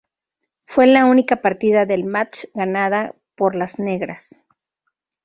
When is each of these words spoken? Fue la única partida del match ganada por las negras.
Fue 0.61 0.87
la 0.87 1.05
única 1.05 1.43
partida 1.43 1.85
del 1.85 2.05
match 2.05 2.45
ganada 2.55 3.13
por 3.35 3.55
las 3.55 3.77
negras. 3.77 4.43